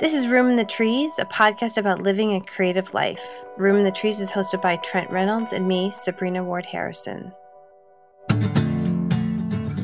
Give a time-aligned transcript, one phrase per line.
[0.00, 3.22] This is Room in the Trees, a podcast about living a creative life.
[3.56, 7.32] Room in the Trees is hosted by Trent Reynolds and me, Sabrina Ward Harrison.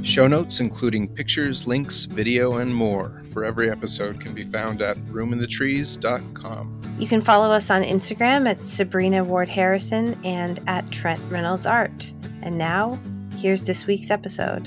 [0.02, 4.96] Show notes, including pictures, links, video, and more, for every episode can be found at
[4.96, 6.96] roominthetrees.com.
[6.98, 12.12] You can follow us on Instagram at Sabrina Ward Harrison and at Trent Reynolds Art.
[12.42, 12.98] And now,
[13.36, 14.66] here's this week's episode.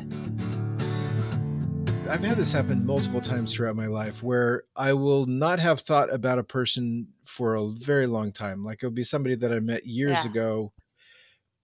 [2.13, 6.13] I've had this happen multiple times throughout my life where I will not have thought
[6.13, 8.63] about a person for a very long time.
[8.63, 10.23] Like it'll be somebody that I met years Yeah.
[10.23, 10.73] ago.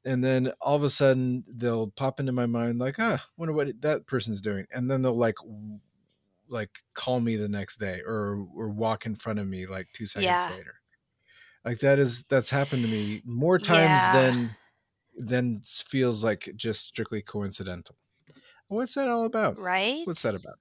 [0.05, 3.54] And then all of a sudden they'll pop into my mind like, ah, I wonder
[3.54, 4.66] what that person's doing.
[4.71, 5.35] And then they'll like
[6.48, 10.07] like call me the next day or or walk in front of me like two
[10.07, 10.49] seconds Yeah.
[10.49, 10.81] later.
[11.66, 14.09] Like that is that's happened to me more times Yeah.
[14.09, 14.55] than
[15.18, 17.98] than feels like just strictly coincidental.
[18.70, 19.57] What's that all about?
[19.57, 20.05] right?
[20.05, 20.60] What's that about?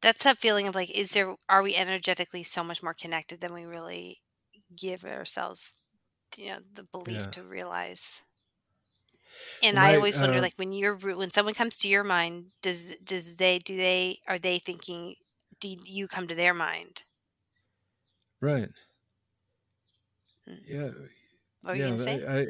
[0.00, 3.54] That's that feeling of like, is there, are we energetically so much more connected than
[3.54, 4.22] we really
[4.76, 5.80] give ourselves,
[6.36, 7.32] you know, the belief Yeah.
[7.32, 8.22] to realize?
[9.62, 12.52] And My, I always wonder, uh, like, when you're, when someone comes to your mind,
[12.62, 15.14] does, does they, do they, are they thinking,
[15.60, 17.04] do you come to their mind?
[18.40, 18.70] Right.
[20.46, 20.64] Mm.
[20.64, 20.90] Yeah.
[21.62, 22.22] What were you going to say?
[22.26, 22.44] I, I,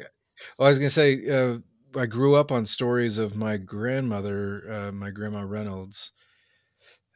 [0.58, 1.58] well, I was going to say, uh,
[1.98, 6.12] I grew up on stories of my grandmother, uh, my grandma Reynolds.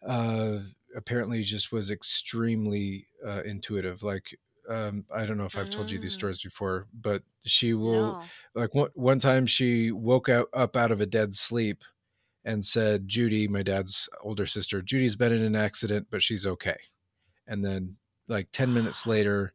[0.06, 0.60] Uh,
[0.96, 4.02] apparently, just was extremely uh, intuitive.
[4.02, 4.36] Like,
[4.68, 6.14] um, I don't know if I've told you these Mm.
[6.14, 8.32] stories before, but she will no.
[8.54, 11.82] like one, one time she woke out, up out of a dead sleep
[12.44, 16.76] and said judy my dad's older sister judy's been in an accident but she's okay
[17.46, 17.96] and then
[18.28, 19.54] like 10 minutes later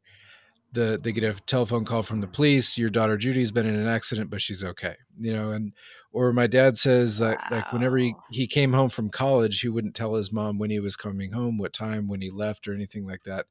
[0.73, 3.87] the they get a telephone call from the police your daughter judy's been in an
[3.87, 5.73] accident but she's okay you know and
[6.11, 9.95] or my dad says that like whenever he, he came home from college he wouldn't
[9.95, 13.05] tell his mom when he was coming home what time when he left or anything
[13.05, 13.45] like that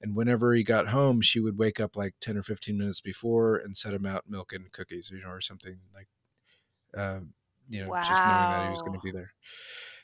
[0.00, 3.56] and whenever he got home she would wake up like 10 or 15 minutes before
[3.56, 6.08] and set him out milk and cookies you know or something like
[6.96, 7.32] um,
[7.68, 9.32] you know just knowing that he was going to be there.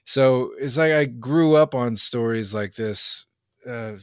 [0.04, 3.26] So it's like i grew up on stories like this
[3.68, 3.94] uh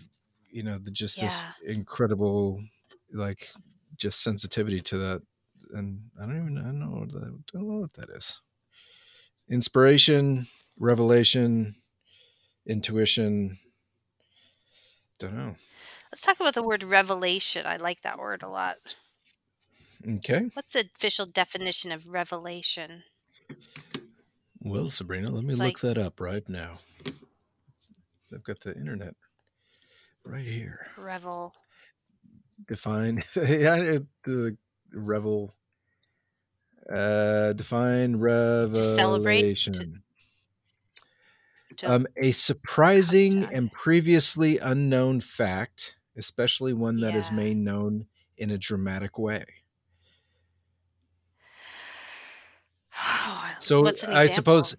[0.56, 2.64] you know the just this incredible
[3.14, 3.50] like
[3.98, 5.22] just sensitivity to that
[5.74, 8.40] and i don't even i don't know what that, don't know what that is
[9.50, 10.48] inspiration
[10.80, 11.76] revelation
[12.66, 13.58] intuition
[15.20, 15.56] don't know
[16.12, 17.66] Let's talk about the word revelation.
[17.66, 18.78] I like that word a lot.
[20.08, 23.04] okay What's the official definition of revelation?
[24.62, 26.80] well sabrina let me It's look like- that up right now
[28.34, 29.16] i've got the internet
[30.26, 30.88] right here.
[30.98, 31.54] Revel.
[32.68, 34.58] define yeah the
[34.94, 35.54] revel
[36.92, 40.04] uh define celebrate, to- revelation.
[41.78, 47.36] to- um a surprising and previously unknown fact especially one that is Yeah.
[47.36, 48.06] made known
[48.38, 49.44] in a dramatic way.
[53.60, 54.76] So, What's an I suppose-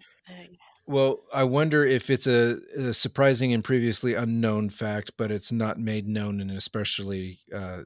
[0.86, 5.78] well i wonder if it's a, a surprising and previously unknown fact but it's not
[5.78, 7.82] made known in an especially uh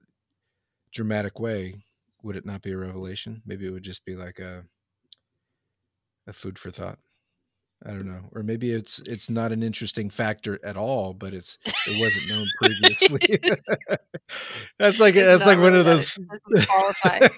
[0.92, 1.74] dramatic way.
[2.22, 3.42] Would it not be a revelation?
[3.46, 4.64] Maybe it would just be like a
[6.26, 6.98] a food for thought.
[7.84, 8.28] I don't know.
[8.32, 12.46] Or maybe it's it's not an interesting factor at all but it's it wasn't known
[12.62, 13.40] previously.
[14.78, 17.28] That's like It's that's like one of those it doesn't qualify.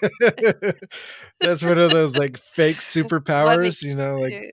[1.40, 4.52] that's one of those like fake superpowers you know like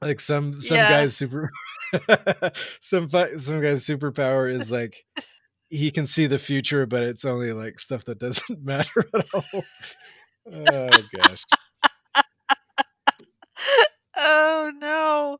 [0.00, 0.88] like some some Yeah.
[0.90, 1.50] guy's super
[2.80, 5.04] some some guy's superpower is like
[5.70, 9.62] he can see the future but it's only like stuff that doesn't matter at all
[10.68, 11.44] oh gosh
[14.18, 15.38] oh no.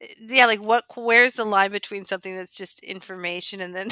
[0.00, 3.88] Eh, yeah, like what where's the line between something that's just information and then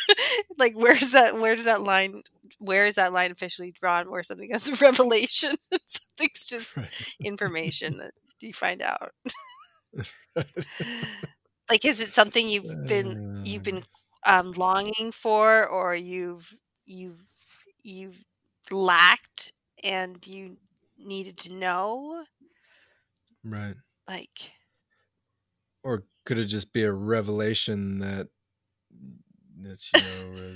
[0.58, 2.22] like where's that where's that line
[2.58, 5.56] where is that line officially drawn where something has a revelation?
[5.86, 6.76] Something's just
[7.22, 8.12] information that
[8.46, 9.12] you find out.
[11.70, 13.82] like is it something you've been you've been
[14.26, 16.54] um, longing for or you've
[16.86, 17.22] you've
[17.82, 18.24] you've
[18.70, 19.52] lacked
[19.84, 20.56] and you
[20.98, 22.24] needed to know?
[23.44, 23.76] Right.
[24.08, 24.52] Like
[25.82, 28.28] or could it just be a revelation that
[29.62, 30.54] that you know uh,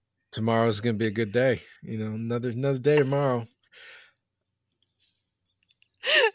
[0.32, 3.46] tomorrow's gonna be a good day you know another another day tomorrow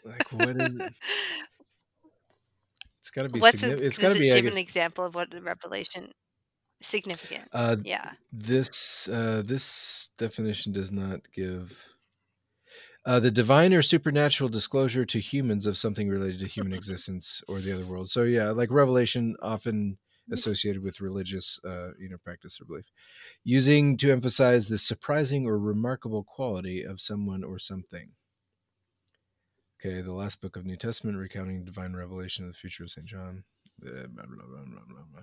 [0.04, 0.94] like what is it?
[3.00, 5.04] it's got to be what's a, significant it's got to be give guess, an example
[5.04, 6.12] of what the revelation
[6.80, 11.84] significant uh yeah this uh this definition does not give
[13.06, 17.60] Uh, the divine or supernatural disclosure to humans of something related to human existence or
[17.60, 18.08] the other world.
[18.10, 19.98] So yeah, like revelation often
[20.32, 22.90] associated with religious, uh, you know, practice or belief,
[23.44, 28.12] using to emphasize the surprising or remarkable quality of someone or something.
[29.80, 33.06] Okay, the last book of New Testament recounting divine revelation of the future of Saint
[33.06, 33.44] John.
[33.84, 35.22] Uh, blah, blah, blah,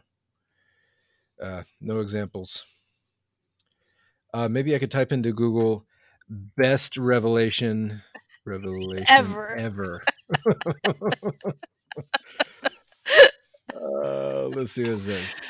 [1.42, 2.64] uh, no examples.
[4.34, 5.86] Uh, maybe I could type into Google
[6.30, 8.02] best revelation
[8.46, 9.58] revelation Ever.
[9.58, 10.04] ever.
[13.76, 15.42] uh, let's see what this.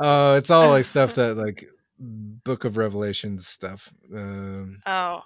[0.00, 1.68] Oh, it's all like stuff that like
[1.98, 3.92] Book of Revelations stuff.
[4.14, 5.22] Um, Oh,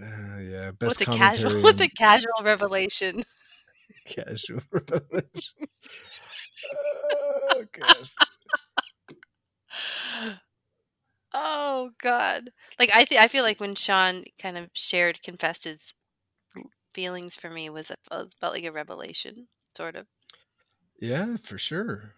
[0.00, 1.50] uh, yeah, best what's a casual?
[1.62, 3.22] What's a casual revelation?
[4.06, 5.66] casual revelation.
[7.50, 8.14] oh gosh.
[11.34, 12.50] Oh God!
[12.78, 15.94] Like I, th- I feel like when Sean kind of shared, confessed his
[16.92, 20.06] feelings for me was, a, was felt like a revelation, sort of.
[21.00, 22.14] Yeah, for sure.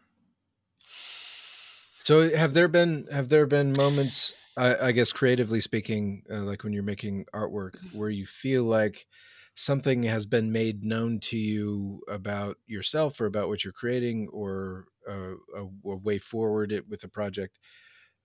[2.02, 6.64] So have there been have there been moments I, I guess creatively speaking uh, like
[6.64, 9.06] when you're making artwork where you feel like
[9.54, 14.86] something has been made known to you about yourself or about what you're creating or
[15.08, 17.58] uh, a, a way forward it with a project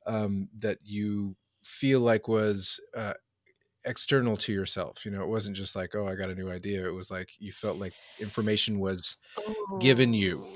[0.06, 3.14] um, that you feel like was uh,
[3.86, 6.88] external to yourself you know it wasn't just like oh i got a new idea
[6.88, 9.18] it was like you felt like information was
[9.80, 10.48] given you.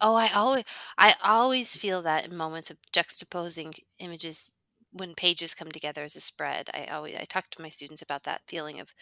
[0.00, 0.64] Oh, I always,
[0.96, 4.54] I always feel that in moments of juxtaposing images
[4.92, 6.70] when pages come together as a spread.
[6.72, 8.92] I always, I talk to my students about that feeling of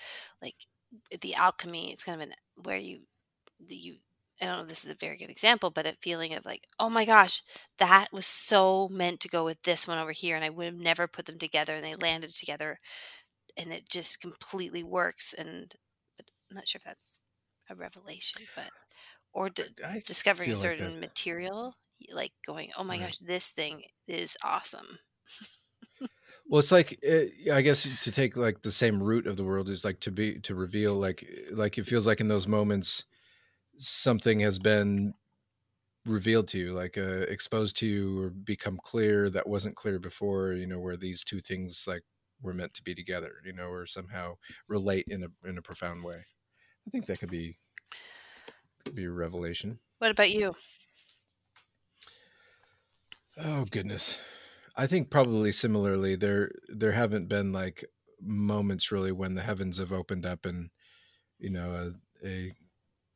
[0.42, 0.56] like
[1.20, 1.92] the alchemy.
[1.92, 3.00] It's kind of an where you,
[3.60, 3.96] the, you.
[4.40, 4.62] I don't know.
[4.64, 7.42] if This is a very good example, but a feeling of like, oh my gosh,
[7.78, 10.74] that was so meant to go with this one over here, and I would have
[10.80, 12.78] never put them together, and they landed together,
[13.56, 15.34] and it just completely works.
[15.34, 15.74] And
[16.16, 17.22] but I'm not sure if that's
[17.70, 18.70] a revelation, but
[19.36, 19.64] or d-
[20.06, 21.74] discovering a feel like certain material,
[22.12, 24.98] like going, oh my right gosh, this thing is awesome.
[26.48, 29.68] Well, it's like uh, I guess to take like the same root of the world
[29.68, 33.04] is like to be to reveal like like it feels like in those moments
[33.78, 35.14] something has been
[36.06, 40.52] revealed to you, like uh, exposed to you or become clear that wasn't clear before.
[40.54, 42.02] You know, where these two things like
[42.42, 43.36] were meant to be together.
[43.44, 44.36] You know, or somehow
[44.68, 46.24] relate in a in a profound way.
[46.86, 47.58] I think that could be
[48.92, 49.80] be a revelation.
[49.98, 50.54] What about you?
[53.36, 54.18] Oh goodness.
[54.76, 57.84] I think probably similarly there there haven't been like
[58.20, 60.70] moments really when the heavens have opened up and
[61.38, 61.94] you know
[62.24, 62.54] a, a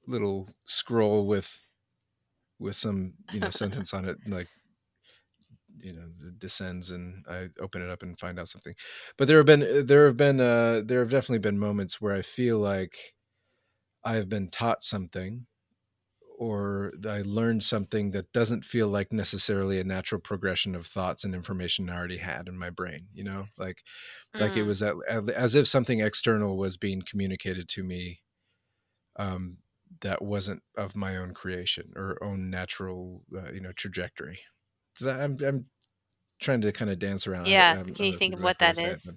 [0.06, 1.60] little scroll with
[2.58, 4.48] with some you know sentence on it like
[5.78, 8.74] you know descends and I open it up and find out something.
[9.16, 12.22] But there have been there have been uh there have definitely been moments where I
[12.22, 13.14] feel like
[14.04, 15.46] I've been taught something
[16.40, 21.34] or I learned something that doesn't feel like necessarily a natural progression of thoughts and
[21.34, 23.82] information I already had in my brain, you know, like
[24.38, 28.22] like it Mm, was at, as if something external was being communicated to me
[29.16, 29.58] um,
[30.02, 34.40] that wasn't of my own creation or own natural, uh, you know, trajectory.
[35.06, 35.66] I'm I'm
[36.40, 37.46] trying to kind of dance around.
[37.50, 37.76] Yeah.
[37.94, 38.76] Can you think of what that is?
[38.76, 39.04] to that say it, is?
[39.04, 39.16] but,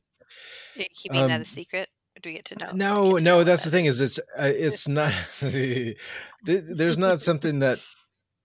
[0.77, 1.89] Are you keeping that a um, secret,
[2.21, 2.71] do we get to know?
[2.73, 4.01] no, to no, that's that the thing is.
[4.01, 5.13] it's uh, it's not.
[6.43, 7.79] there's not something that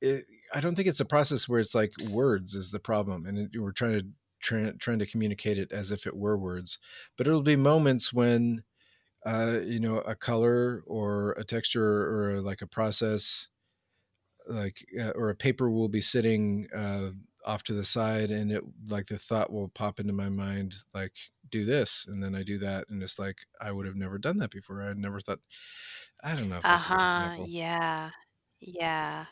[0.00, 3.38] it, I don't think it's a process where it's like words is the problem, and
[3.38, 4.06] it, we're trying to
[4.40, 6.78] try, trying to communicate it as if it were words.
[7.16, 8.62] But it'll be moments when
[9.26, 13.48] uh, you know a color or a texture or like a process
[14.48, 17.10] like uh, or a paper will be sitting uh,
[17.44, 21.12] off to the side and it like the thought will pop into my mind like
[21.50, 24.38] do this and then i do that and it's like i would have never done
[24.38, 25.40] that before i never thought
[26.24, 27.36] i don't know if Uh that's a good huh.
[27.38, 28.10] Yeah.
[28.60, 29.26] Yeah.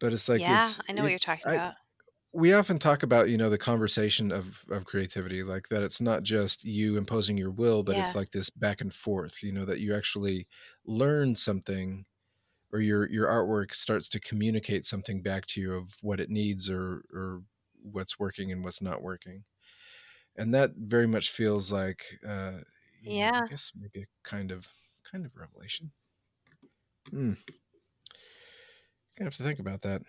[0.00, 0.48] but it's like Yeah.
[0.48, 1.76] it's I know what you're talking I, about.
[2.32, 6.24] we often talk about you know the conversation of of creativity like that it's not
[6.24, 9.80] just you imposing your will but it's like this back and forth you know that
[9.80, 10.46] you actually
[10.86, 12.06] learn something
[12.72, 16.70] or your your artwork starts to communicate something back to you of what it needs
[16.70, 17.42] or or
[17.82, 19.44] what's working and what's not working
[20.36, 22.60] and that very much feels like uh
[23.02, 23.30] you know Yeah.
[23.36, 24.66] i guess maybe a kind of
[25.10, 25.92] kind of revelation
[27.10, 27.34] hmm
[29.16, 30.02] gonna have to think about that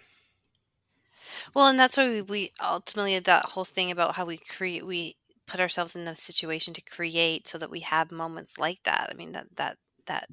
[1.53, 5.17] Well, and that's why we, we ultimately that whole thing about how we create we
[5.47, 9.09] put ourselves in a situation to create so that we have moments like that.
[9.11, 10.29] I mean that that that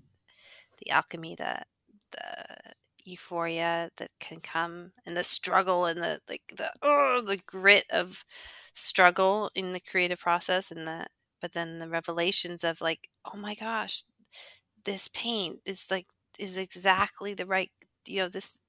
[0.79, 1.69] the alchemy, that
[2.13, 2.72] the
[3.05, 8.25] euphoria that can come and the struggle and the like the oh the grit of
[8.75, 11.07] struggle in the creative process and the
[11.41, 14.03] but then the revelations of like oh my gosh
[14.85, 16.07] this paint is like
[16.39, 17.71] is exactly the right
[18.07, 18.61] you know this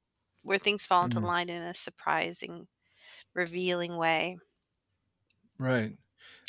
[0.43, 1.27] where things fall into Mm.
[1.27, 2.67] line in a surprising
[3.35, 4.37] revealing way
[5.57, 5.97] Right.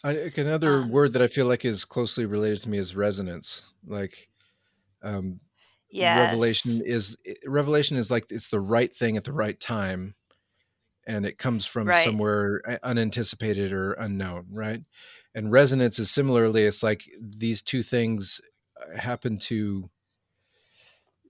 [0.04, 2.96] I, like, another Um, word that I feel like is closely related to me is
[2.96, 3.72] resonance.
[3.86, 4.30] Like,
[5.02, 5.40] um,
[5.92, 10.14] revelation is revelation is like it's the right thing at the right time,
[11.06, 14.80] and it comes from right somewhere uh, unanticipated or unknown, right?
[15.34, 18.40] And resonance is similarly, it's like these two things
[18.80, 19.90] uh, happen to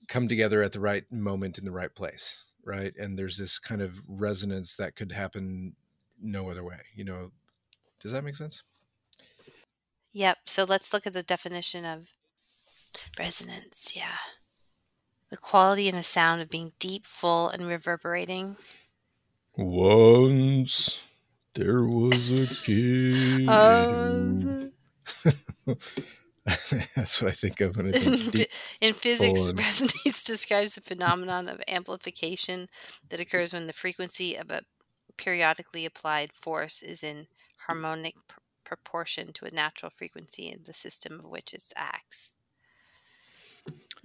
[0.09, 2.95] come together at the right moment in the right place, right?
[2.99, 5.75] And there's this kind of resonance that could happen
[6.21, 6.81] no other way.
[6.95, 7.33] You know,
[8.01, 8.63] does that make sense?
[10.15, 12.07] yep so let's look at the definition of
[13.19, 14.17] resonance yeah
[15.35, 18.57] the quality and the sound of being deep full and reverberating
[19.57, 21.03] Once
[21.55, 23.49] there was a kid.
[23.49, 24.73] Um,
[26.97, 28.49] That's what I think of when I in, think deep.
[28.81, 32.69] in physics, and- resonance describes a phenomenon of amplification
[33.09, 34.63] that occurs when the frequency of a
[35.17, 37.27] periodically applied force is in
[37.67, 42.37] harmonic pr- proportion to a natural frequency in the system of which it acts.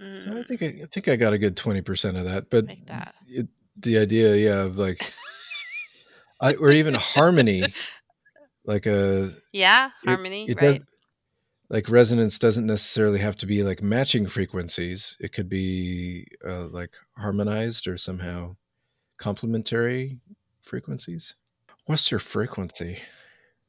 [0.00, 2.66] I Mm, think I, I think I got a good twenty percent of that, but
[2.68, 3.14] like that.
[3.26, 5.12] it, the idea, yeah, of like,
[6.40, 7.74] I, or even harmony,
[8.64, 10.82] like a Yeah, harmony, it does- right?
[11.70, 15.16] like resonance doesn't necessarily have to be like matching frequencies.
[15.20, 18.56] It could be uh, like harmonized or somehow
[19.18, 20.20] complementary
[20.62, 21.34] frequencies.
[21.86, 23.00] What's your frequency?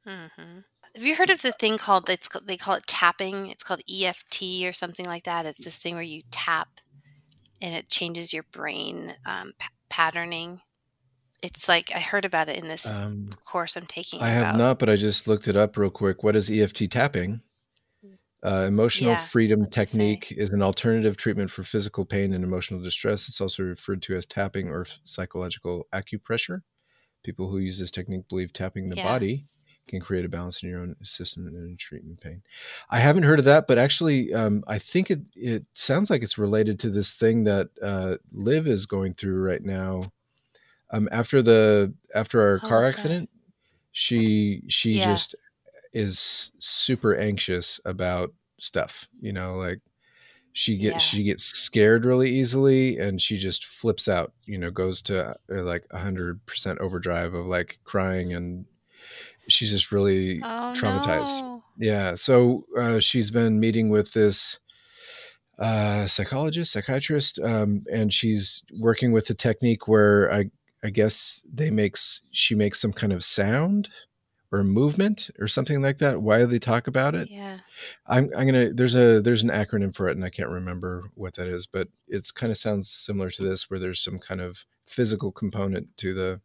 [0.05, 0.63] hmm
[0.95, 3.47] Have you heard of the thing called it's they call it tapping?
[3.47, 5.45] It's called EFT or something like that.
[5.45, 6.81] It's this thing where you tap
[7.61, 10.61] and it changes your brain um, p- patterning.
[11.43, 14.21] It's like I heard about it in this Um, course I'm taking.
[14.21, 16.23] I have about, not, but I just looked it up real quick.
[16.23, 17.41] What is EFT tapping?
[18.43, 20.23] Uh, emotional Yeah, freedom what's it say?
[20.23, 23.27] technique is an alternative treatment for physical pain and emotional distress.
[23.29, 26.61] It's also referred to as tapping or psychological acupressure.
[27.23, 29.03] People who use this technique believe tapping the Yeah.
[29.03, 29.47] body
[29.87, 32.41] can create a balance in your own system and treatment pain.
[32.89, 36.37] I haven't heard of that, but actually, um, I think it it sounds like it's
[36.37, 40.11] related to this thing that uh, Liv is going through right now.
[40.91, 43.13] Um, after the after our Oh, car what's that?
[43.13, 43.29] accident,
[43.93, 44.99] she she Yeah.
[44.99, 45.35] just
[45.93, 49.07] is super anxious about stuff.
[49.21, 49.81] You know, like
[50.53, 51.01] she gets Yeah.
[51.03, 55.35] she gets scared really easily and she just flips out you know goes to uh,
[55.49, 58.65] like 100% overdrive of like crying and
[59.47, 61.63] she's just really Oh traumatized no.
[61.77, 64.59] yeah so uh, she's been meeting with this
[65.59, 70.45] uh, psychologist psychiatrist um, and she's working with a technique where i
[70.83, 73.89] i guess they makes she makes some kind of sound
[74.51, 77.59] or movement or something like that why do they talk about it Yeah.
[78.07, 81.33] I'm, I'm gonna there's a there's an acronym for it and I can't remember what
[81.35, 84.65] that is, but it's kind of sounds similar to this where there's some kind of
[84.85, 86.41] physical component to the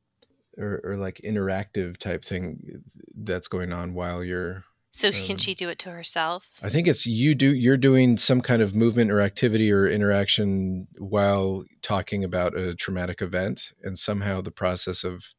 [0.59, 2.83] or, or like interactive type thing
[3.15, 6.61] that's going on while you're So can Um, she do it to herself?
[6.63, 10.89] I think it's you do you're doing some kind of movement or activity or interaction
[10.99, 15.35] while talking about a traumatic event and somehow the process of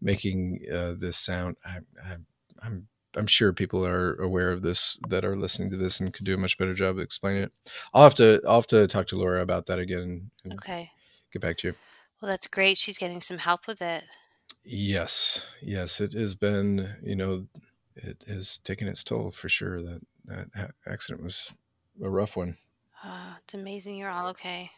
[0.00, 2.16] making uh, this sound I, I,
[2.62, 6.24] I'm I'm sure people are aware of this that are listening to this and could
[6.24, 7.52] do a much better job of explaining it.
[7.92, 10.90] I'll have to I'll have to talk to Laura about that again and Okay.
[11.32, 11.74] get back to you.
[12.20, 12.78] Well, that's great.
[12.78, 14.04] She's getting some help with it.
[14.64, 16.98] Yes, yes, it has been.
[17.02, 17.48] You know,
[17.96, 19.80] it has taken its toll for sure.
[19.82, 21.52] That that accident was
[22.02, 22.58] a rough one.
[23.02, 24.70] Oh, it's amazing you're all okay.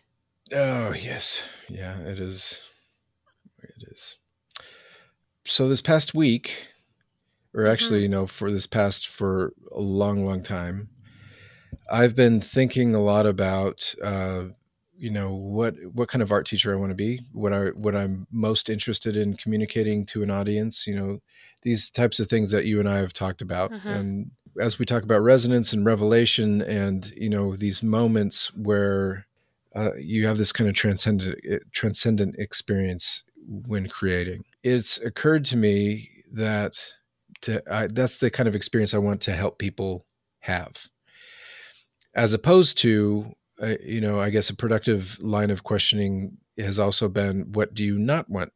[0.53, 2.63] Oh yes, yeah, it is.
[3.63, 4.19] It is.
[5.45, 6.69] So this past week,
[7.55, 8.03] or actually, Mhm.
[8.03, 10.91] you know, for this past for a long, long time,
[11.91, 14.49] I've been thinking a lot about, uh,
[15.03, 17.97] you know, what what kind of art teacher I want to be, what I what
[17.97, 20.87] I'm most interested in communicating to an audience.
[20.87, 21.19] You know,
[21.63, 23.97] these types of things that you and I have talked about, Mhm.
[23.97, 24.31] and
[24.61, 29.27] as we talk about resonance and revelation, and you know, these moments where
[29.75, 33.25] uh, you have this kind of transcendent eh, transcendent experience
[33.67, 34.45] when creating.
[34.63, 36.79] It's occurred to me that
[37.41, 40.07] to I, that's the kind of experience I want to help people
[40.43, 40.87] have,
[42.15, 43.33] as opposed to
[43.63, 47.85] uh, you know I guess a productive line of questioning has also been what do
[47.85, 48.53] you not want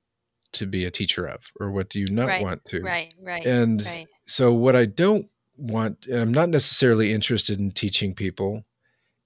[0.53, 2.81] to be a teacher of, or what do you not Right, want to?
[2.83, 4.07] Right, right, And right.
[4.27, 8.65] so what I don't want, and I'm not necessarily interested in teaching people,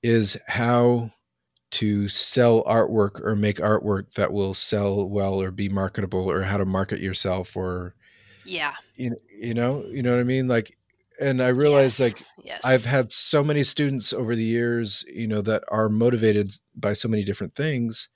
[0.03, 1.11] is how
[1.73, 6.59] to sell artwork or make artwork that will sell well or be marketable or how
[6.59, 7.95] to market yourself or
[8.45, 8.75] Yeah.
[8.97, 10.77] you, you know you know what i mean like
[11.21, 12.19] and i realize like
[12.51, 12.61] yes.
[12.65, 17.09] I've had so many students over the years, you know, that are motivated by so
[17.09, 18.09] many different things.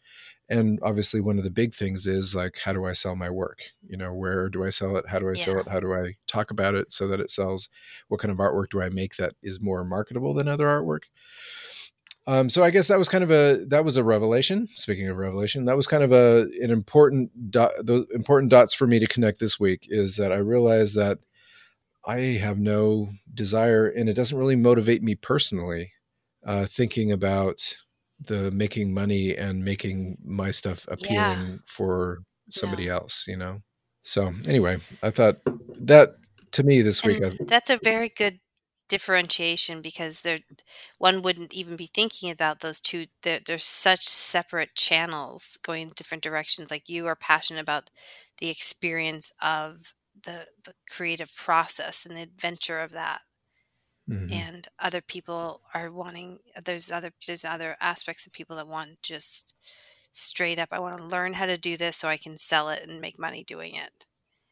[0.51, 3.61] And obviously, one of the big things is like, how do I sell my work?
[3.87, 5.07] You know, where do I sell it?
[5.09, 5.69] How do I sell it?
[5.69, 7.71] How do I talk about it so that it sells?
[8.09, 11.05] What kind of artwork do I make that is more marketable than other artwork?
[12.27, 14.69] Um, so I guess that was kind of a that was a revelation.
[14.77, 17.73] Speaking of revelation, that was kind of a an important dot.
[17.79, 21.19] The important dots for me to connect this week is that I realized that
[22.07, 25.93] I have no desire, and it doesn't really motivate me personally.
[26.47, 27.77] Uh, thinking about
[28.21, 32.19] the making money and making my stuff appealing for
[32.51, 33.57] somebody else, you know.
[34.03, 35.39] So anyway, I thought
[35.81, 36.17] that
[36.53, 38.41] to me this week, And I, that's a very good
[38.89, 40.41] differentiation because there
[40.99, 45.89] one wouldn't even be thinking about those two they're, they're such separate channels going in
[45.97, 47.89] different directions like you are passionate about
[48.39, 49.95] the experience of
[50.25, 53.23] the the creative process and the adventure of that
[54.07, 54.45] Mhm.
[54.51, 59.55] and other people are wanting there's other there's other aspects of people that want just
[60.13, 62.83] straight up i want to learn how to do this so i can sell it
[62.89, 64.07] and make money doing it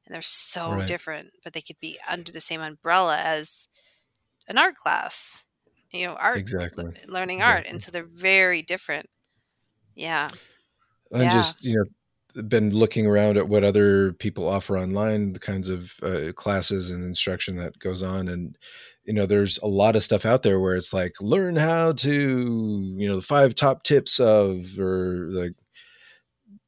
[0.06, 0.82] and they're so Right.
[0.82, 3.68] different but they could be under the same umbrella as
[4.48, 5.46] an art class
[5.92, 6.92] you know art exactly.
[7.06, 9.06] le- learning art and so they're very different
[9.94, 10.30] yeah
[11.14, 11.28] I'm Yeah.
[11.28, 11.84] just you know
[12.48, 17.04] been looking around at what other people offer online, the kinds of uh, classes and
[17.04, 18.58] instruction that goes on, and
[19.04, 22.94] you know there's a lot of stuff out there where it's like learn how to
[22.96, 25.52] you know the five top tips of or like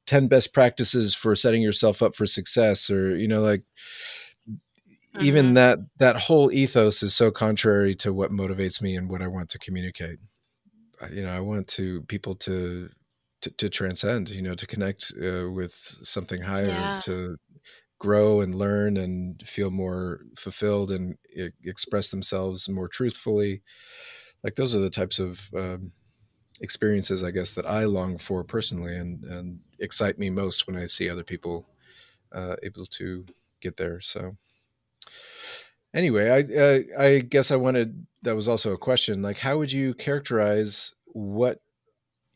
[0.07, 3.63] 10 best practices for setting yourself up for success or you know like
[5.21, 5.55] even Mhm.
[5.55, 9.49] that that whole ethos is so contrary to what motivates me and what I want
[9.51, 10.19] to communicate.
[11.13, 12.89] You know, I want to people to
[13.45, 17.01] to, to transcend, you know, to connect uh, with something higher, Yeah.
[17.01, 17.39] to
[18.01, 23.63] grow and learn and feel more fulfilled and e- express themselves more truthfully.
[24.43, 25.93] Like those are the types of um,
[26.61, 30.87] experiences, I guess, that I long for personally, and and excite me most when I
[30.87, 31.69] see other people
[32.33, 33.27] uh, able to
[33.61, 34.01] get there.
[34.01, 34.37] So
[35.93, 39.73] anyway i uh, i guess i wanted that was also a question like how would
[39.73, 41.61] you characterize what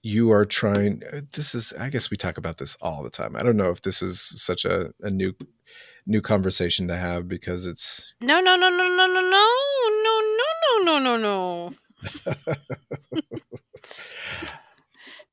[0.09, 3.37] you are trying uh, this is i guess we talk about this all the time
[3.37, 5.35] i don't know if this is such a, a new
[6.07, 9.47] new conversation to have because it's no no no no no no no
[10.05, 10.21] no
[10.83, 12.55] no no no no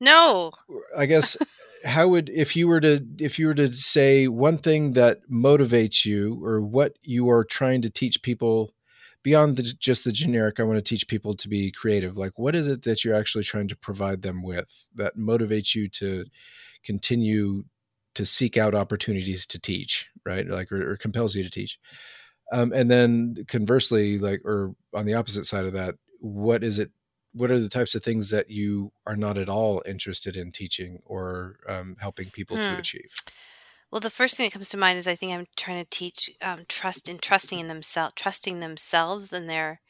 [0.01, 0.51] no
[0.97, 1.37] i guess
[1.85, 6.03] how would if you were to if you were to say one thing that motivates
[6.03, 8.73] you or what you are trying to teach people
[9.25, 12.55] beyond the, just the generic i want to teach people to be creative like what
[12.55, 16.23] is it that you're actually trying to provide them with that motivates you to
[16.83, 17.63] continue
[18.13, 20.47] to seek out opportunities to teach right?
[20.47, 21.77] Like or, or compels you to teach.
[22.51, 26.91] Um, and then conversely like or on the opposite side of that what is it
[27.33, 30.99] what are the types of things that you are not at all interested in teaching
[31.05, 32.79] or um, helping people to Hmm.
[32.79, 33.11] achieve
[33.91, 36.29] Well, the first thing that comes to mind is I think I'm trying to teach
[36.41, 39.81] um, trust in trusting in themselves, trusting themselves and their.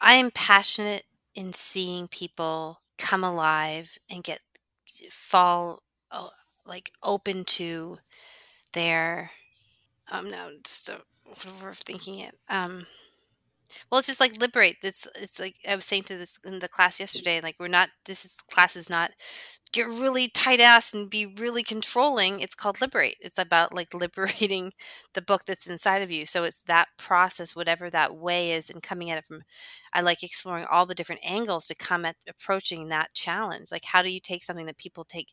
[0.00, 4.40] I am passionate in seeing people come alive and get
[5.10, 6.30] fall oh,
[6.66, 7.98] like open to
[8.72, 9.30] their.
[10.10, 10.98] Um, no, just uh,
[11.36, 12.38] overthinking it.
[12.48, 12.86] Um,
[13.90, 14.76] well, it's just like liberate.
[14.82, 17.40] It's it's like I was saying to this in the class yesterday.
[17.42, 17.90] Like we're not.
[18.04, 19.10] This is class is not
[19.72, 22.40] get really tight ass and be really controlling.
[22.40, 23.16] It's called liberate.
[23.20, 24.72] It's about like liberating
[25.14, 26.26] the book that's inside of you.
[26.26, 29.42] So it's that process, whatever that way is, and coming at it from.
[29.92, 33.72] I like exploring all the different angles to come at approaching that challenge.
[33.72, 35.28] Like how do you take something that people take?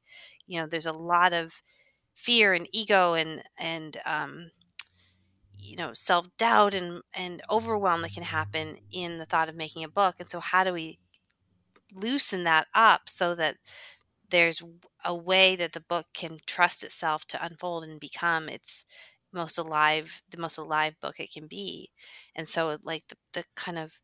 [0.47, 1.62] You know, there's a lot of
[2.15, 4.52] fear and ego and and um,
[5.58, 9.84] you know self doubt and and overwhelm that can happen in the thought of making
[9.84, 10.15] a book.
[10.20, 11.00] And so how do we
[11.93, 13.58] loosen that up so that
[14.30, 14.62] there's
[15.06, 18.86] a way that the book can trust itself to unfold and become its
[19.34, 21.91] most alive the most alive book it can be
[22.36, 24.00] and so like the, the kind of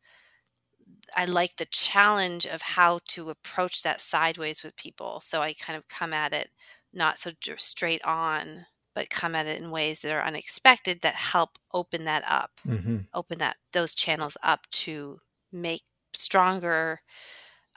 [1.16, 5.76] i like the challenge of how to approach that sideways with people so i kind
[5.76, 6.50] of come at it
[6.92, 11.58] not so straight on but come at it in ways that are unexpected that help
[11.72, 12.98] open that up mm-hmm.
[13.12, 15.18] open that those channels up to
[15.52, 15.82] make
[16.14, 17.00] stronger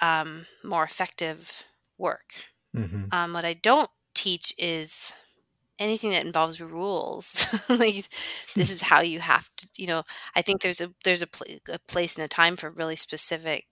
[0.02, 1.64] um, more effective
[1.98, 2.36] work
[2.76, 3.06] Mm-hmm.
[3.12, 5.14] um, what I don't teach is
[5.80, 7.48] anything that involves rules.
[7.70, 8.08] like
[8.56, 10.04] this is how you have to, you know.
[10.36, 13.66] I think there's a there's a, pl- a place and a time for really specific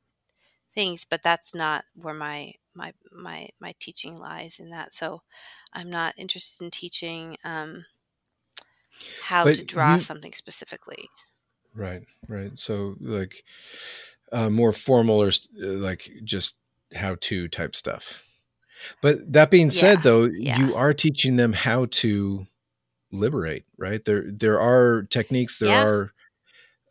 [0.74, 4.94] things, but that's not where my my my my teaching lies in that.
[4.94, 5.22] So
[5.74, 7.86] I'm not interested in teaching um,
[9.22, 11.10] how But to draw you- something specifically.
[11.74, 12.58] Right, right.
[12.58, 13.44] So like
[14.32, 16.56] uh, more formal or uh, like just
[16.96, 18.22] how to type stuff.
[19.02, 20.58] But that being said, Yeah, though, yeah.
[20.60, 22.46] you are teaching them how to
[23.12, 24.04] liberate, right?
[24.06, 25.58] There, there are techniques.
[25.60, 25.84] There Yeah.
[25.84, 26.14] are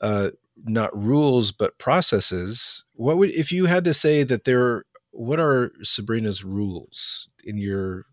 [0.00, 0.30] uh,
[0.64, 2.84] not rules, but processes.
[2.94, 4.84] What would if you had to say that there?
[5.14, 8.06] What are Sabrina's rules in your?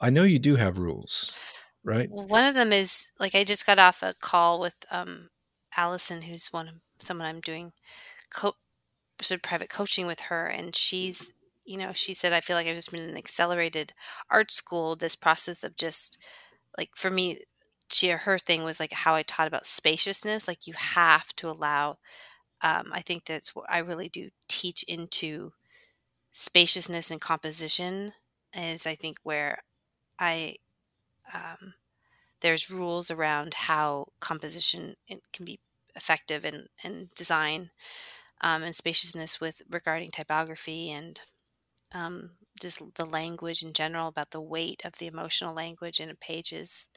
[0.00, 1.32] I know you do have rules,
[1.84, 2.10] right?
[2.10, 5.30] One of them is like I just got off a call with um,
[5.76, 7.72] Allison, who's one of someone I'm doing
[8.30, 8.56] co-
[9.22, 11.32] sort of private coaching with her, and she's
[11.64, 13.92] you know she said I feel like I've just been in an accelerated
[14.30, 14.96] art school.
[14.96, 16.18] This process of just
[16.78, 17.40] like for me,
[17.90, 20.48] she her thing was like how I taught about spaciousness.
[20.48, 21.98] Like you have to allow.
[22.62, 25.52] Um, I think that's what I really do teach into
[26.32, 28.12] spaciousness and composition
[28.54, 29.62] is I think where
[30.18, 30.56] I
[31.32, 31.74] um,
[32.40, 35.60] there's rules around how composition it can be
[35.96, 37.70] effective and and design
[38.40, 41.20] um, and spaciousness with regarding typography and
[41.94, 46.88] um, just the language in general about the weight of the emotional language in pages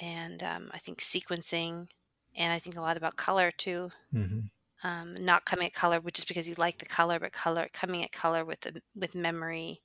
[0.00, 1.88] and um, I think sequencing
[2.36, 3.90] and I think a lot about color too.
[4.12, 4.40] Hmm
[4.84, 8.04] um, not coming at color with- just because you like the color, but color coming
[8.04, 9.82] at color with the, with memory.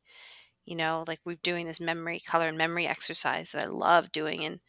[0.65, 4.45] You know, like we're doing this memory, color and memory exercise that I love doing,
[4.45, 4.59] and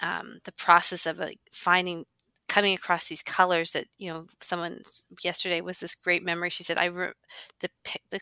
[0.00, 2.04] um, the process of like, finding,
[2.48, 4.82] coming across these colors that you know, someone
[5.24, 6.50] yesterday was this great memory.
[6.50, 7.12] She said, "I re-
[7.60, 7.70] the
[8.10, 8.20] the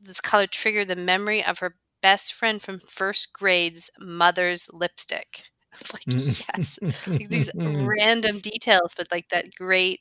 [0.00, 5.78] this color triggered the memory of her best friend from first grade's mother's lipstick." I
[5.82, 10.00] was like, "Yes." like these random details, but like that great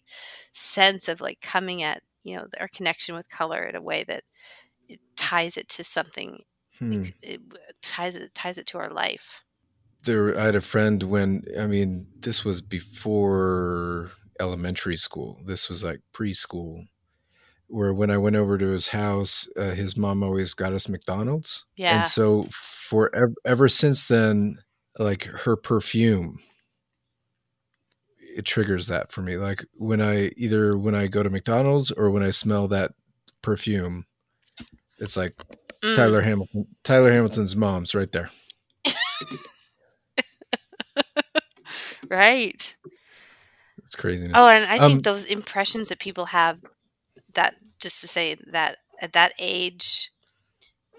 [0.53, 4.23] sense of like coming at you know our connection with color in a way that
[4.89, 6.43] it ties it to something.
[6.79, 6.93] Hmm.
[6.99, 7.41] ex- It
[7.81, 9.43] ties it ties it to our life.
[10.05, 15.83] there i had a friend when i mean this was before elementary school this was
[15.83, 16.86] like preschool
[17.67, 21.65] where when i went over to his house uh, his mom always got us mcdonald's
[21.77, 21.97] Yeah.
[21.97, 24.59] and so for ever, ever since then
[24.99, 26.39] like her perfume
[28.36, 32.10] it triggers that for me like when i either when i go to mcdonald's or
[32.10, 32.91] when i smell that
[33.41, 34.06] perfume
[34.99, 35.34] it's like
[35.84, 35.95] Mm.
[35.95, 38.29] tyler hamilton tyler hamilton's mom's right there
[42.10, 42.75] right?
[43.79, 46.60] it's craziness Oh, and I Um, think those impressions that people have
[47.34, 50.12] that just to say that at that age,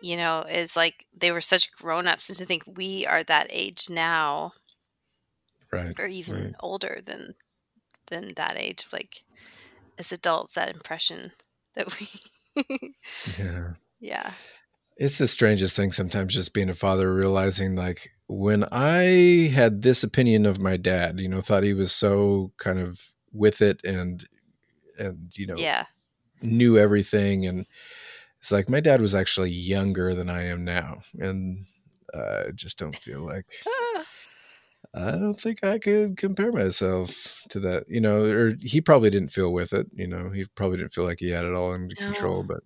[0.04, 3.46] you know, is like they were such grown ups, and to think we are that
[3.50, 4.52] age now,
[5.72, 6.54] right or even right.
[6.60, 7.34] older than
[8.08, 9.22] than that age, like
[9.98, 11.32] as adults, that impression
[11.74, 12.64] that we,
[13.38, 14.32] yeah yeah,
[14.98, 20.02] It's the strangest thing sometimes just being a father, realizing like when I had this
[20.02, 23.00] opinion of my dad, you know, thought he was so kind of
[23.32, 24.22] with it and,
[24.98, 25.86] and, you know, yeah,
[26.42, 27.46] knew everything.
[27.46, 27.66] And
[28.44, 31.00] it's like my dad was actually younger than I am now.
[31.18, 31.64] And
[32.12, 33.46] uh, I just don't feel like,
[34.94, 39.32] I don't think I could compare myself to that, you know, or he probably didn't
[39.32, 39.86] feel with it.
[39.94, 42.60] You know, he probably didn't feel like he had it all under control, but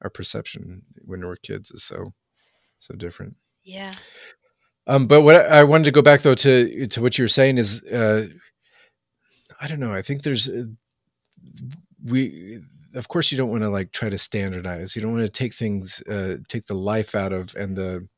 [0.00, 2.14] our perception when we're kids is so,
[2.78, 3.36] so different.
[3.64, 3.92] yeah,
[4.86, 7.28] Um, but what I I wanted to go back though to to what you were
[7.28, 8.28] saying is, uh,
[9.60, 9.92] I don't know.
[9.92, 10.64] I think there's uh,
[12.02, 12.62] we,
[12.94, 14.94] of course, you don't want to like try to standardize.
[14.96, 18.08] You don't want to take things, uh, take the life out of and the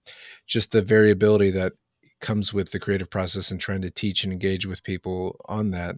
[0.46, 1.72] just the variability that
[2.20, 5.96] comes with the creative process and trying to teach and engage with people on that.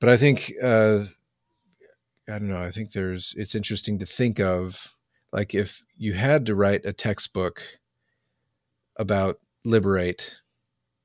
[0.00, 1.04] But I think uh,
[2.28, 2.62] I don't know.
[2.62, 4.94] I think there's it's interesting to think of
[5.32, 7.62] like if you had to write a textbook
[8.96, 10.36] about liberate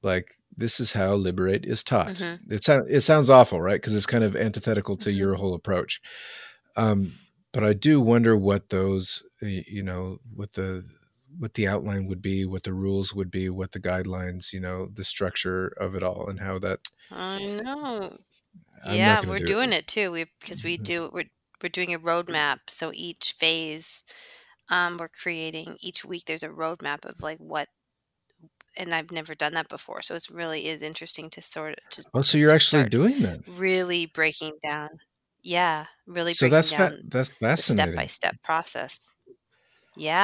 [0.04, 2.40] like this is how liberate is taught Mhm.
[2.52, 5.18] it sounds it sounds awful right because it's kind of antithetical to Mhm.
[5.18, 6.02] your whole approach
[6.80, 7.20] um
[7.54, 10.84] but i do wonder what those you know what the
[11.38, 14.88] what the outline would be what the rules would be what the guidelines you know
[14.94, 16.80] the structure of it all and how that
[17.12, 18.18] I know.
[18.86, 19.74] I'm yeah, we're do doing it.
[19.74, 20.12] it, too.
[20.12, 20.78] We because we Mhm.
[20.78, 21.30] do we're
[21.64, 22.70] we're doing a roadmap.
[22.70, 24.04] So each phase,
[24.70, 26.26] um, we're creating each week.
[26.26, 27.70] There's a roadmap of like what,
[28.78, 30.02] and I've never done that before.
[30.02, 33.40] So it's really is interesting to sort of to, oh so you're actually doing that
[33.48, 34.90] really breaking down.
[35.42, 36.98] Yeah, really so that's fa-
[37.40, 39.10] that's the Step by step process.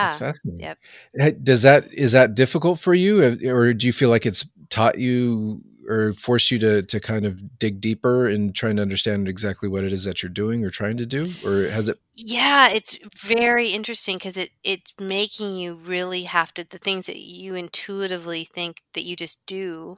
[0.02, 0.20] That's Yeah.
[0.20, 0.66] fascinating.
[0.66, 0.78] Yep.
[1.44, 5.62] Does that is that difficult for you, or do you feel like it's taught you
[5.88, 9.84] or force you to to kind of dig deeper in trying to understand exactly what
[9.84, 13.68] it is that you're doing or trying to do or has it Yeah, it's very
[13.70, 18.82] interesting because it it's making you really have to the things that you intuitively think
[18.94, 19.98] that you just do,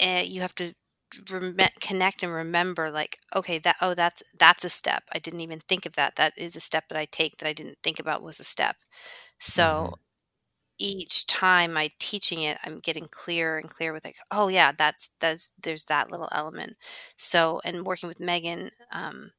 [0.00, 0.74] uh, you have to
[1.30, 5.04] rem- connect and remember like okay that oh that's that's a step.
[5.14, 6.16] I didn't even think of that.
[6.16, 8.76] That is a step that i take that i didn't think about was a step.
[9.38, 9.98] So Mhm.
[10.78, 15.10] each time i teaching it i'm getting clearer and clearer with like oh yeah that's
[15.20, 16.74] that's there's that little element.
[17.16, 19.30] So and working with megan um,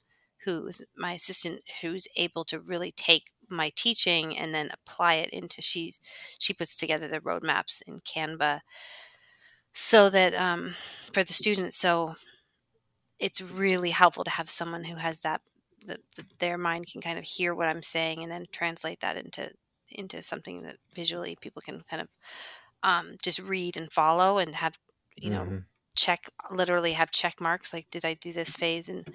[0.46, 5.62] who's my assistant who's able to really take my teaching and then apply it into
[5.62, 6.00] she's
[6.40, 8.62] she puts together the roadmaps in canva
[9.76, 10.76] so that um,
[11.14, 12.16] for the students so
[13.20, 15.42] it's really helpful to have someone who has that
[15.88, 19.18] that that their mind can kind of hear what i'm saying and then translate that
[19.18, 19.50] into
[19.92, 22.08] into something that visually people can kind of
[22.84, 24.78] um, just read and follow and have
[25.18, 25.66] you know Mhm.
[25.96, 29.08] check literally have check marks like did i do this phase and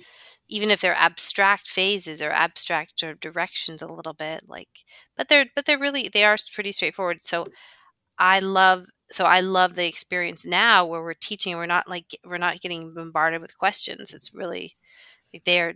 [0.49, 4.69] even if they're abstract phases or abstract or directions a little bit like
[5.17, 7.47] but they're but they're really they are pretty straightforward so
[8.19, 12.39] i love so i love the experience now where we're teaching we're not like we're
[12.39, 14.77] not getting bombarded with questions it's really
[15.35, 15.75] like they're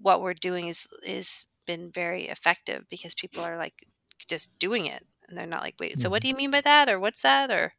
[0.00, 3.86] what we're doing is is been very effective because people are like
[4.28, 6.88] just doing it and they're not like wait so what do you mean by that?
[6.88, 7.50] Or what's that?
[7.50, 7.72] Or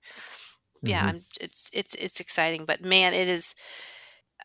[0.86, 1.10] yeah Mhm.
[1.10, 3.56] I'm, it's it's it's exciting but man it is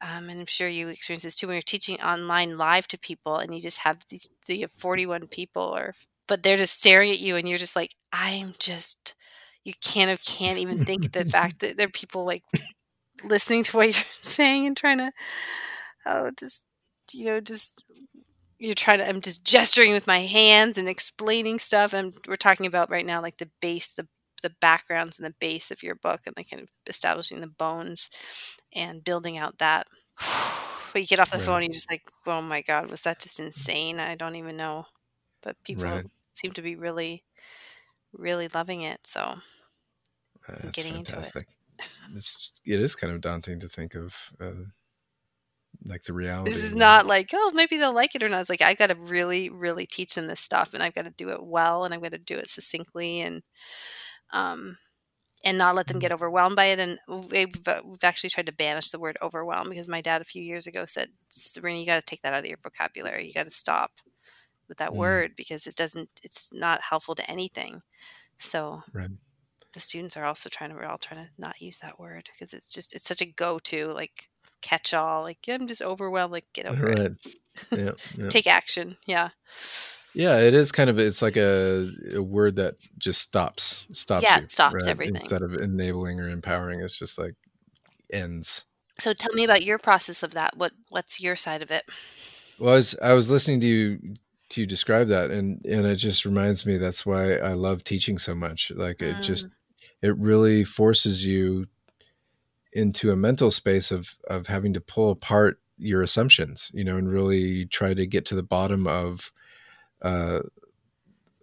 [0.03, 3.37] um, and i'm sure you experience this too when you're teaching online live to people
[3.39, 5.95] and you just have these you have 41 people or
[6.29, 9.15] but they're just staring at you and you're just like i'm just
[9.65, 12.45] you kind of can't even think the fact that there are people like
[13.25, 15.13] listening to what you're saying and trying to
[16.07, 16.67] oh just
[17.13, 17.85] you know just
[18.59, 22.67] you're trying to i'm just gesturing with my hands and explaining stuff and we're talking
[22.67, 24.07] about right now like the base the
[24.43, 28.11] the backgrounds and the base of your book and like kind of establishing the bones
[28.75, 29.87] and building out that
[30.93, 31.41] but you get off the Right.
[31.41, 34.57] phone and you're just like oh my god was that just insane i don't even
[34.57, 34.85] know
[35.43, 36.07] but people Right.
[36.35, 37.23] seem to be really
[38.13, 39.35] really loving it so
[40.49, 41.33] That's getting into it.
[42.15, 44.51] It's, it is kind of daunting to think of, uh,
[45.85, 46.51] like the reality.
[46.51, 48.89] this is not like oh maybe they'll like it or not it's like i've got
[48.91, 51.95] to really really teach them this stuff and i've got to do it well and
[51.95, 53.43] i've got to do it succinctly and
[54.33, 54.77] um
[55.45, 56.01] and not let them Mm.
[56.01, 56.99] get overwhelmed by it and
[57.31, 60.67] we've, we've actually tried to banish the word overwhelm because my dad a few years
[60.67, 63.51] ago said sabrina you got to take that out of your vocabulary you got to
[63.51, 63.91] stop
[64.71, 64.97] with that Mm.
[64.97, 67.83] word because it doesn't it's not helpful to anything
[68.39, 69.11] so Right.
[69.75, 72.55] the students are also trying to we're all trying to not use that word because
[72.55, 74.31] it's just it's such a go-to like
[74.63, 77.79] catch all like i'm just overwhelmed like get over it Right.
[77.79, 77.91] Yeah.
[78.17, 78.29] Yeah.
[78.31, 79.29] take action yeah
[80.15, 84.39] Yeah, it is kind of it's like a, a word that just stops stops Yeah,
[84.39, 85.15] you, it stops everything.
[85.17, 86.81] instead of enabling or empowering.
[86.81, 87.35] It's just like
[88.13, 88.65] ends.
[88.99, 91.85] so tell me about your process of that what what's your side of it
[92.59, 94.15] Well, I was I was listening to you
[94.51, 98.19] to you describe that, and and it just reminds me that's why I love teaching
[98.19, 98.71] so much.
[98.75, 99.51] Like it just Mm.
[100.03, 101.67] it really forces you
[102.73, 107.11] into a mental space of of having to pull apart your assumptions, you know, and
[107.11, 109.33] really try to get to the bottom of
[110.03, 110.41] uh,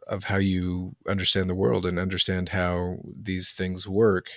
[0.08, 4.28] of how you understand the world and understand how these things work,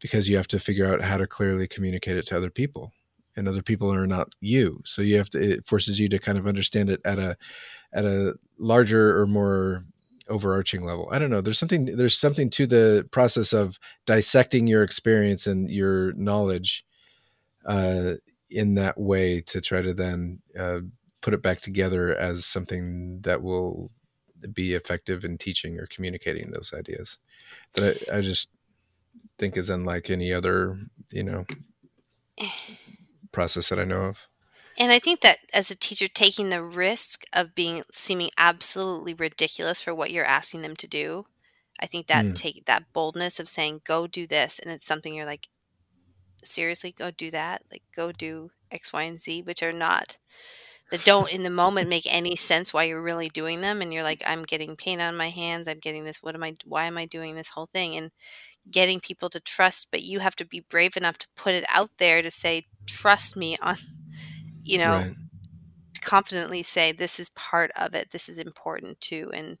[0.00, 2.92] because you have to figure out how to clearly communicate it to other people,
[3.36, 4.80] and other people are not you.
[4.84, 5.40] So you have to.
[5.42, 7.36] It forces you to kind of understand it at a
[7.92, 9.84] at a larger or more
[10.28, 11.08] overarching level.
[11.10, 11.40] I don't know.
[11.40, 16.84] There's something there's something to the process of dissecting your experience and your knowledge
[17.66, 18.14] uh,
[18.48, 20.80] in that way to try to then uh,
[21.20, 23.90] put it back together as something that will
[24.52, 27.18] be effective in teaching or communicating those ideas.
[27.74, 28.48] That I, I just
[29.38, 30.78] think is unlike any other,
[31.10, 31.46] you know,
[33.32, 34.26] process that I know of.
[34.80, 39.80] And i think that as a teacher taking the risk of being seeming absolutely ridiculous
[39.82, 41.26] for what you're asking them to do
[41.80, 42.34] i think that Mm.
[42.34, 45.48] take that boldness of saying go do this and it's something you're like
[46.44, 47.62] seriously go do that?
[47.70, 50.18] Like go do x y and z which are not
[50.90, 54.02] that don't in the moment make any sense why you're really doing them and you're
[54.04, 55.68] like i'm getting pain on my hands.
[55.68, 57.96] I'm getting this what am i why am i doing this whole thing?
[57.96, 58.10] And
[58.70, 61.90] getting people to trust but you have to be brave enough to put it out
[61.98, 63.76] there to say trust me on
[64.70, 65.14] you know right.
[66.02, 69.58] confidently say this is part of it this is important too and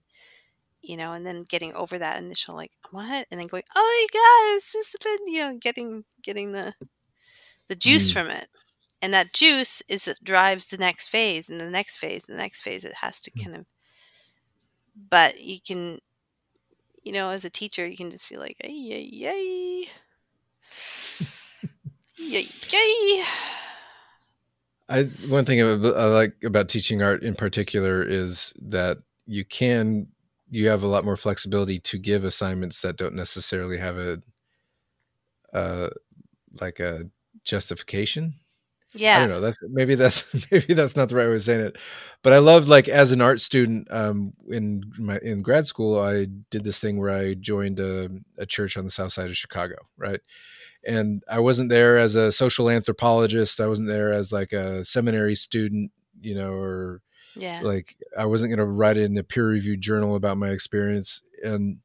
[0.82, 4.18] you know and then getting over that initial like what and then going oh my
[4.18, 6.72] god it's just been you know getting getting the
[7.68, 8.14] the juice Mm.
[8.14, 8.48] from it
[9.02, 12.42] and that juice is what drives the next phase and the next phase and the
[12.42, 13.42] next phase it has to Mm.
[13.44, 13.66] kind of
[15.10, 15.98] but you can
[17.02, 19.90] you know as a teacher you can just feel like yay yay ay.
[22.18, 23.24] Yay, yay.
[24.90, 25.64] I one thing I
[26.06, 30.08] like about teaching art in particular is that you can
[30.50, 34.20] you have a lot more flexibility to give assignments that don't necessarily have a
[35.54, 35.88] uh
[36.60, 37.04] like a
[37.44, 38.34] justification.
[38.92, 39.18] Yeah.
[39.18, 39.40] I don't know.
[39.40, 41.78] That's maybe that's maybe that's not the right way of saying it.
[42.22, 46.26] But I loved like as an art student um in my in grad school I
[46.50, 49.76] did this thing where I joined a, a church on the south side of Chicago,
[49.96, 50.20] right?
[50.86, 53.60] And I wasn't there as a social anthropologist.
[53.60, 55.90] I wasn't there as like a seminary student,
[56.20, 57.02] you know, or
[57.36, 57.60] Yeah.
[57.62, 61.78] like I wasn't going to write in a peer reviewed journal about my experience and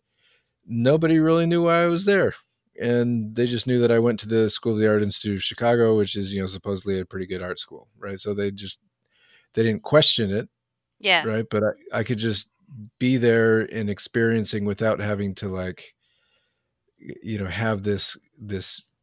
[0.65, 2.34] nobody really knew why I was there.
[2.81, 5.43] And they just knew that I went to the School of the Art Institute of
[5.43, 8.19] Chicago, which is, you know, supposedly a pretty good art school, right?
[8.19, 8.79] So they just
[9.53, 10.49] they didn't question it,
[10.99, 11.23] Yeah.
[11.25, 11.45] right?
[11.49, 12.49] But I, I could just
[12.99, 15.94] be there and experiencing without having to like
[17.21, 18.93] you know have this this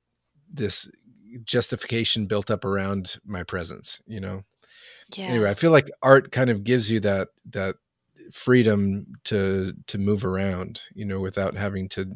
[0.53, 0.91] this
[1.45, 4.45] justification built up around my presence, you know?
[5.17, 5.27] Yeah.
[5.27, 7.77] anyway i feel like art kind of gives you that that
[8.33, 12.15] freedom to to move around you know without having to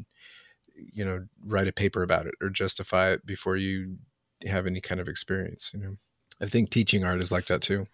[0.75, 3.97] you know write a paper about it or justify it before you
[4.47, 5.97] have any kind of experience you know?
[6.41, 7.87] I think teaching art is like that too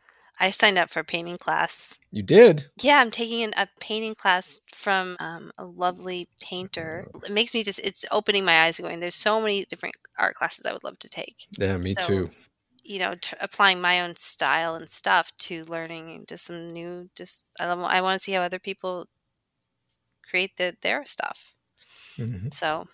[0.43, 1.99] I signed up for a painting class.
[2.11, 7.07] you did Yeah, I'm taking an, a painting class from um, a lovely painter.
[7.25, 10.67] It makes me just, it's opening my eyes going, there's so many different art classes
[10.67, 11.47] I would love to take.
[11.59, 12.31] yeah me So, too
[12.83, 17.53] You know, t- applying my own style and stuff to learning just some new, just,
[17.61, 19.07] I, love, I want to see how other people
[20.29, 21.55] create the, their stuff.
[22.19, 22.53] Mhm.
[22.53, 22.89] So,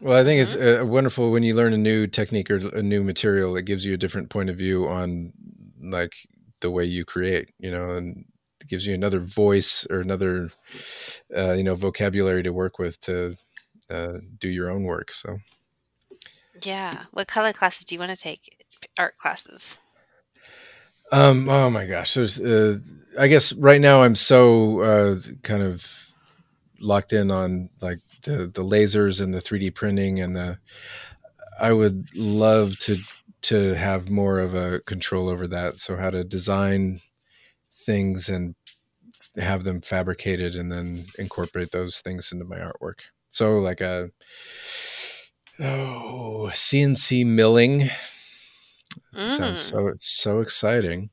[0.00, 3.02] well i think it's uh, wonderful when you learn a new technique or a new
[3.02, 5.32] material it gives you a different point of view on
[5.82, 6.14] like
[6.60, 8.24] the way you create you know and
[8.60, 10.50] it gives you another voice or another
[11.36, 13.36] uh, you know vocabulary to work with to
[13.90, 15.38] uh, do your own work so
[16.64, 17.04] yeah.
[17.12, 18.56] What color classes do you want to take?
[18.98, 19.78] Art classes.
[21.12, 22.78] um oh my gosh there's uh,
[23.18, 26.08] i guess right now i'm so uh kind of
[26.80, 30.58] locked in on like the the lasers and the 3d printing and the
[31.60, 32.96] i would love to
[33.42, 37.00] to have more of a control over that so how to design
[37.72, 38.54] things and
[39.36, 44.10] have them fabricated and then incorporate those things into my artwork so like a
[45.60, 47.90] oh cnc milling
[49.14, 49.70] sounds Mm.
[49.70, 51.10] so it's so exciting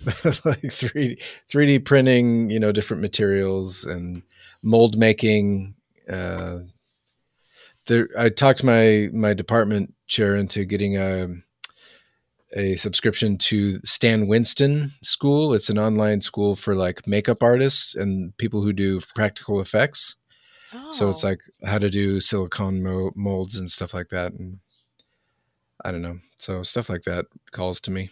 [0.44, 4.22] like 3D 3D printing, you know, different materials and
[4.62, 5.74] mold making.
[6.08, 6.60] Uh,
[7.88, 11.28] there, I talked my my department chair into getting a
[12.56, 15.52] a subscription to Stan Winston School.
[15.52, 20.16] It's an online school for like makeup artists and people who do practical effects.
[20.92, 21.28] So it's Oh.
[21.28, 24.32] like how to do silicone mo- molds and stuff like that.
[24.32, 24.58] And
[25.84, 26.18] I don't know.
[26.36, 28.10] So stuff like that calls to me.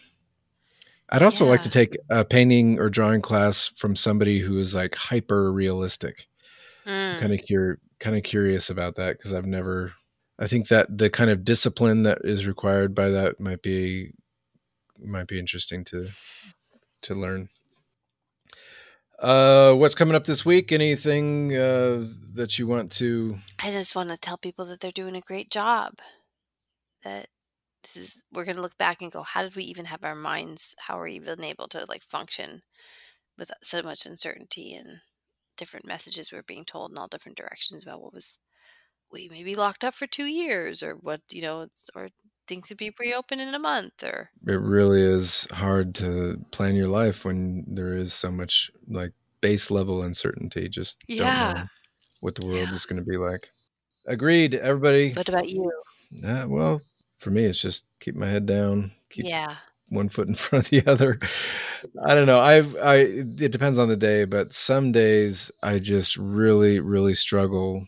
[1.09, 4.95] I'd also like to take a painting or drawing class from somebody who is like
[4.95, 6.27] hyper realistic.
[6.85, 7.19] Mm.
[7.19, 9.93] Kind of cur- kind of curious about that because I've never.
[10.39, 14.11] I think that the kind of discipline that is required by that might be
[14.99, 16.09] might be interesting to
[17.03, 17.49] to learn.
[19.19, 20.71] Uh, what's coming up this week?
[20.71, 23.37] Anything uh, that you want to?
[23.63, 25.93] I just want to tell people that they're doing a great job.
[27.03, 27.27] That
[27.83, 30.15] this is we're going to look back and go, how did we even have our
[30.15, 30.75] minds?
[30.79, 32.61] How are we even able to like function
[33.37, 34.99] with so much uncertainty and
[35.57, 38.39] different messages were being told in all different directions about what was
[39.11, 42.09] we may be locked up for two years or what you know it's, or
[42.47, 46.87] things could be reopened in a month or It really is hard to plan your
[46.87, 50.69] life when there is so much like base level uncertainty.
[50.69, 51.39] Just don't Yeah.
[51.39, 51.69] know
[52.21, 52.75] what the world Yeah.
[52.75, 53.51] is going to be like.
[54.05, 55.15] Agreed, everybody.
[55.15, 55.71] what about you
[56.23, 56.81] Uh, well,
[57.19, 59.57] for me, it's just keep my head down, keep yeah
[59.89, 61.19] one foot in front of the other.
[62.05, 62.39] I don't know.
[62.39, 67.87] I've I it depends on the day, but some days I just really really struggle,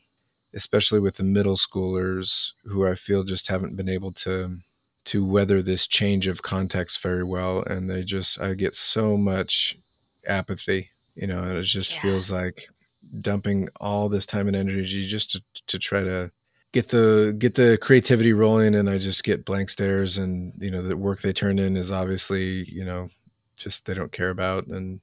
[0.53, 4.57] especially with the middle schoolers who I feel just haven't been able to
[5.05, 9.77] to weather this change of context very well and they just I get so much
[10.27, 11.99] apathy, you know, and it just Yeah.
[12.01, 12.67] feels like
[13.21, 16.31] dumping all this time and energy just to to try to
[16.71, 20.81] get the get the creativity rolling and i just get blank stares and you know
[20.81, 23.09] the work they turn in is obviously you know
[23.57, 24.99] just they don't care about and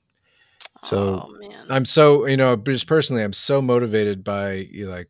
[0.83, 4.93] So, oh man i'm so you know just personally i'm so motivated by you know,
[4.93, 5.09] like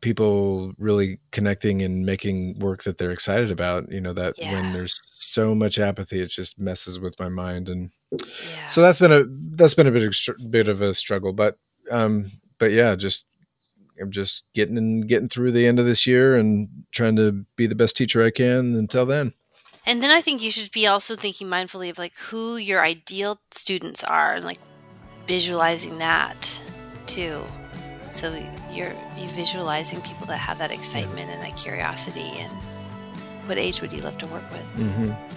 [0.00, 4.50] people really connecting and making work that they're excited about you know that Yeah.
[4.50, 9.00] when there's so much apathy it just messes with my mind and yeah so that's
[9.00, 9.24] been a
[9.56, 10.14] that's been a bit
[10.50, 11.58] bit of a struggle but
[11.90, 13.26] um but yeah just
[14.00, 17.66] I'm just getting and getting through the end of this year and trying to be
[17.66, 19.32] the best teacher I can until then.
[19.86, 23.38] And then I think you should be also thinking mindfully of like who your ideal
[23.52, 24.58] students are and like
[25.26, 26.60] visualizing that
[27.06, 27.42] too.
[28.08, 28.34] So
[28.70, 32.52] you're you visualizing people that have that excitement and that curiosity and
[33.46, 34.64] what age would you love to work with?
[34.74, 35.35] Mm-hmm.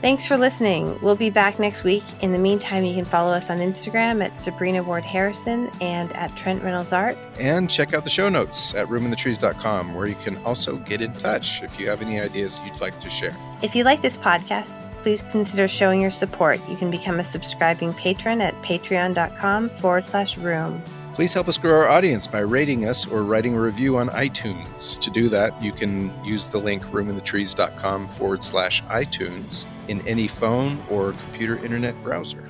[0.00, 0.98] Thanks for listening.
[1.02, 2.02] We'll be back next week.
[2.22, 6.34] In the meantime, you can follow us on Instagram at Sabrina Ward Harrison and at
[6.36, 7.18] Trent Reynolds Art.
[7.38, 11.62] And check out the show notes at roominthetrees.com, where you can also get in touch
[11.62, 13.36] if you have any ideas you'd like to share.
[13.62, 16.66] If you like this podcast, please consider showing your support.
[16.66, 20.82] You can become a subscribing patron at patreon.com forward slash room.
[21.12, 24.98] Please help us grow our audience by rating us or writing a review on iTunes.
[25.00, 30.82] To do that, you can use the link roominthetrees.com forward slash iTunes in any phone
[30.88, 32.49] or computer internet browser.